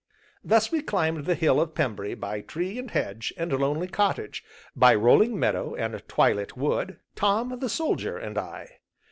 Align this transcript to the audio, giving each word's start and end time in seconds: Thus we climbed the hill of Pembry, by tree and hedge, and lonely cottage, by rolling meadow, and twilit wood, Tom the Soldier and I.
Thus 0.43 0.71
we 0.71 0.81
climbed 0.81 1.27
the 1.27 1.35
hill 1.35 1.61
of 1.61 1.75
Pembry, 1.75 2.15
by 2.15 2.41
tree 2.41 2.79
and 2.79 2.89
hedge, 2.89 3.31
and 3.37 3.53
lonely 3.53 3.87
cottage, 3.87 4.43
by 4.75 4.95
rolling 4.95 5.39
meadow, 5.39 5.75
and 5.75 5.93
twilit 6.07 6.57
wood, 6.57 6.97
Tom 7.15 7.59
the 7.59 7.69
Soldier 7.69 8.17
and 8.17 8.35
I. 8.35 8.79